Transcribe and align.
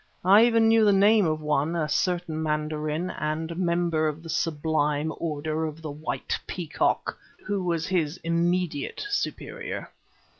I 0.25 0.47
even 0.47 0.67
knew 0.67 0.83
the 0.83 0.91
name 0.93 1.27
of 1.27 1.41
one, 1.43 1.75
a 1.75 1.87
certain 1.87 2.41
mandarin, 2.41 3.11
and 3.11 3.55
member 3.55 4.07
of 4.07 4.23
the 4.23 4.29
Sublime 4.31 5.13
Order 5.19 5.65
of 5.65 5.83
the 5.83 5.91
White 5.91 6.39
Peacock, 6.47 7.15
who 7.45 7.63
was 7.63 7.85
his 7.85 8.17
immediate 8.23 9.05
superior. 9.11 9.91